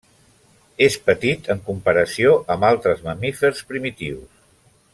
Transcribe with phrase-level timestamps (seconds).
[0.85, 4.27] És petit en comparació amb altres mamífers primitius.